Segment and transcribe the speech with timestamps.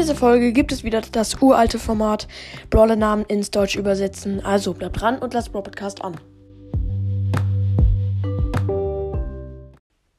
[0.00, 2.26] dieser Folge gibt es wieder das uralte Format
[2.70, 4.42] Brawler-Namen ins Deutsch übersetzen.
[4.42, 6.18] Also bleibt dran und lasst Brawl Podcast an.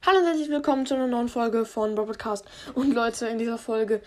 [0.06, 2.46] Hallo und herzlich willkommen zu einer neuen Folge von Brawl Podcast.
[2.76, 4.02] Und Leute, in dieser Folge,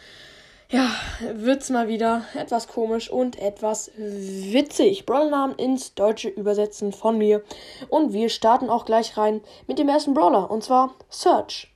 [0.70, 0.88] ja,
[1.34, 5.06] wird's mal wieder etwas komisch und etwas witzig.
[5.06, 7.42] Brawler-Namen ins Deutsche übersetzen von mir.
[7.88, 11.73] Und wir starten auch gleich rein mit dem ersten Brawler, und zwar Search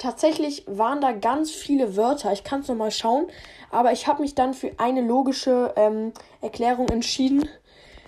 [0.00, 2.32] tatsächlich waren da ganz viele Wörter.
[2.32, 3.28] Ich kann es nochmal schauen.
[3.70, 7.48] Aber ich habe mich dann für eine logische ähm, Erklärung entschieden.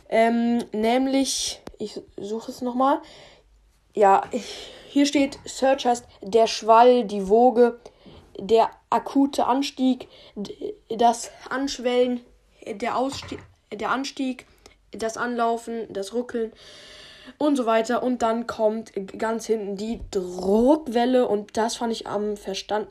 [0.09, 3.01] Ähm, nämlich, ich suche es nochmal.
[3.95, 4.23] Ja,
[4.89, 7.79] hier steht, Search heißt der Schwall, die Woge,
[8.39, 10.09] der akute Anstieg,
[10.89, 12.21] das Anschwellen,
[12.67, 13.39] der, Ausstieg,
[13.71, 14.47] der Anstieg,
[14.93, 16.53] das Anlaufen, das Ruckeln
[17.39, 18.03] und so weiter.
[18.03, 22.89] Und dann kommt ganz hinten die Druckwelle und das fand ich am Verstand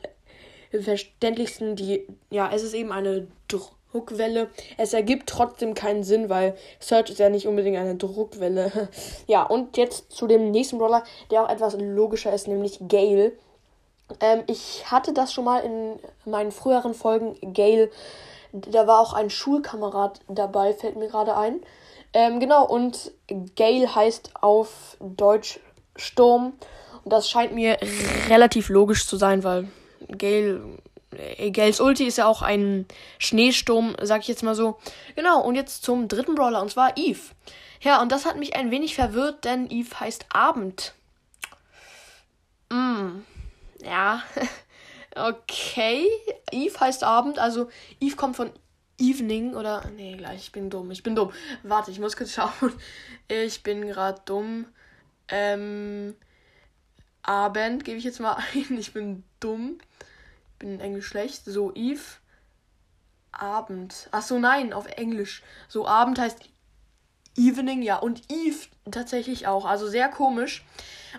[0.70, 1.76] verständlichsten.
[1.76, 4.48] Die, ja, es ist eben eine Druckwelle.
[4.78, 8.88] Es ergibt trotzdem keinen Sinn, weil Search ist ja nicht unbedingt eine Druckwelle.
[9.26, 13.32] ja, und jetzt zu dem nächsten Brawler, der auch etwas logischer ist, nämlich Gale.
[14.20, 17.36] Ähm, ich hatte das schon mal in meinen früheren Folgen.
[17.54, 17.90] Gale,
[18.52, 21.60] da war auch ein Schulkamerad dabei, fällt mir gerade ein.
[22.14, 23.12] Ähm, genau, und
[23.56, 25.60] Gale heißt auf Deutsch
[25.96, 26.54] Sturm.
[27.04, 27.78] Und das scheint mir
[28.28, 29.68] relativ logisch zu sein, weil
[30.08, 30.60] Gale,
[31.16, 32.86] äh, Gales Ulti ist ja auch ein
[33.18, 34.78] Schneesturm, sag ich jetzt mal so.
[35.16, 37.20] Genau, und jetzt zum dritten Brawler, und zwar Eve.
[37.80, 40.94] Ja, und das hat mich ein wenig verwirrt, denn Eve heißt Abend.
[42.70, 43.22] Mm,
[43.84, 44.22] ja.
[45.16, 46.06] okay.
[46.52, 47.68] Eve heißt Abend, also
[48.00, 48.50] Eve kommt von
[49.02, 49.90] Evening oder.
[49.96, 50.90] Nee, gleich, ich bin dumm.
[50.90, 51.32] Ich bin dumm.
[51.62, 52.72] Warte, ich muss kurz schauen.
[53.28, 54.66] Ich bin gerade dumm.
[55.28, 56.14] Ähm.
[57.22, 58.78] Abend gebe ich jetzt mal ein.
[58.78, 59.78] Ich bin dumm.
[60.52, 61.44] Ich bin in Englisch schlecht.
[61.44, 62.00] So, Eve.
[63.32, 64.08] Abend.
[64.12, 65.42] Ach so, nein, auf Englisch.
[65.68, 66.38] So, Abend heißt
[67.36, 67.96] Evening, ja.
[67.96, 69.64] Und Eve tatsächlich auch.
[69.64, 70.64] Also sehr komisch.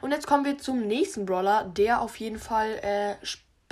[0.01, 3.15] Und jetzt kommen wir zum nächsten Brawler, der auf jeden Fall äh,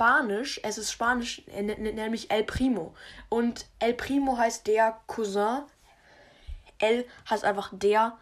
[0.02, 2.92] Spanisch, es ist Spanisch, äh, nämlich El Primo.
[3.28, 5.62] Und El Primo heißt der Cousin.
[6.80, 8.18] El heißt einfach der.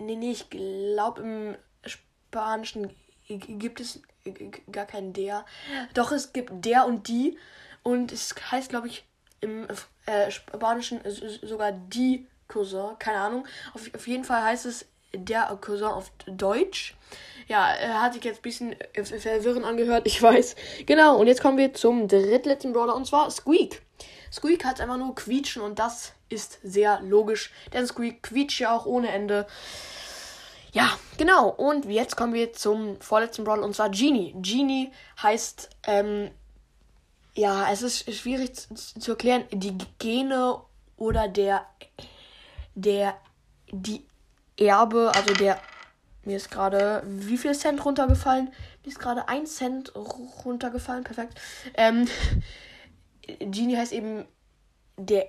[0.00, 2.90] Nee, nee, ich glaube im Spanischen
[3.28, 4.02] gibt es
[4.72, 5.44] gar keinen der.
[5.94, 7.38] Doch, es gibt der und die.
[7.84, 9.04] Und es heißt, glaube ich,
[9.40, 9.68] im
[10.06, 11.00] äh, Spanischen
[11.42, 12.98] sogar die Cousin.
[12.98, 13.46] Keine Ahnung.
[13.72, 14.84] Auf, auf jeden Fall heißt es
[15.24, 16.96] der Cousin auf Deutsch.
[17.48, 20.54] Ja, er hat sich jetzt ein bisschen äh, verwirrend angehört, ich weiß.
[20.86, 23.82] Genau, und jetzt kommen wir zum drittletzten Brawler und zwar Squeak.
[24.30, 28.84] Squeak hat einfach nur quietschen und das ist sehr logisch, denn Squeak quietscht ja auch
[28.84, 29.46] ohne Ende.
[30.72, 31.48] Ja, genau.
[31.48, 34.34] Und jetzt kommen wir zum vorletzten Brawler und zwar Genie.
[34.42, 34.92] Genie
[35.22, 36.30] heißt, ähm,
[37.34, 40.60] ja, es ist schwierig zu, zu erklären, die Gene
[40.96, 41.64] oder der,
[42.74, 43.16] der,
[43.70, 44.04] die
[44.58, 45.60] Erbe, also der
[46.24, 48.52] mir ist gerade wie viel Cent runtergefallen?
[48.82, 51.04] Mir ist gerade ein Cent runtergefallen.
[51.04, 51.40] Perfekt.
[51.74, 52.06] Ähm,
[53.38, 54.26] Genie heißt eben
[54.98, 55.28] der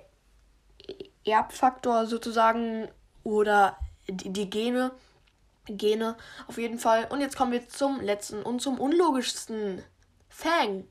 [1.24, 2.88] Erbfaktor sozusagen
[3.22, 4.92] oder die, die Gene.
[5.66, 6.16] Gene
[6.48, 7.06] auf jeden Fall.
[7.10, 9.82] Und jetzt kommen wir zum letzten und zum unlogischsten.
[10.28, 10.86] Fang.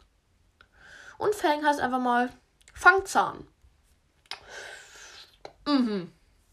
[1.18, 2.30] Und Fang heißt einfach mal
[2.74, 3.48] Fangzahn.
[5.68, 6.12] Mhm.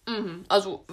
[0.08, 0.44] Mhm.
[0.48, 0.84] Also,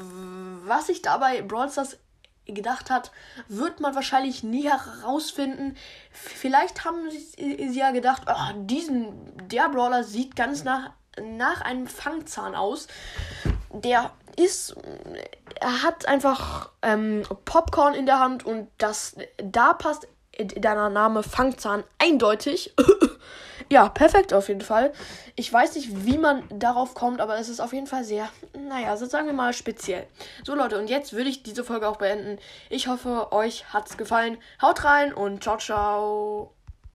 [0.66, 1.98] was ich dabei Brawl Stars
[2.46, 3.12] gedacht hat,
[3.48, 5.76] wird man wahrscheinlich nie herausfinden.
[6.12, 9.14] Vielleicht haben sie, sie ja gedacht, oh, diesen,
[9.48, 10.92] der Brawler sieht ganz nach,
[11.22, 12.88] nach einem Fangzahn aus.
[13.72, 14.76] Der ist,
[15.60, 20.08] er hat einfach ähm, Popcorn in der Hand und das, da passt
[20.38, 22.74] deiner Name Fangzahn eindeutig.
[23.74, 24.94] ja, perfekt auf jeden Fall.
[25.36, 28.30] Ich weiß nicht, wie man darauf kommt, aber es ist auf jeden Fall sehr,
[28.70, 30.06] naja, so sagen wir mal speziell.
[30.44, 32.38] So Leute, und jetzt würde ich diese Folge auch beenden.
[32.70, 34.38] Ich hoffe, euch hat's gefallen.
[34.62, 36.53] Haut rein und ciao, ciao.